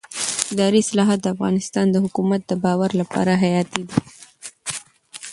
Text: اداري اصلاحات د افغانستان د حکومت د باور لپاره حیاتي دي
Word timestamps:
اداري 0.53 0.79
اصلاحات 0.85 1.19
د 1.21 1.27
افغانستان 1.35 1.85
د 1.91 1.95
حکومت 2.05 2.41
د 2.47 2.51
باور 2.63 2.91
لپاره 3.01 3.31
حیاتي 3.43 3.81
دي 3.89 3.97